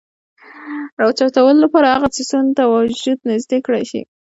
راوچتولو 0.99 1.59
د 1.61 1.65
پاره 1.73 1.89
هغه 1.95 2.07
څيز 2.15 2.31
ته 2.57 2.63
وجود 2.73 3.19
نزدې 3.29 3.59
کړے 3.65 3.83
شي، 3.89 4.01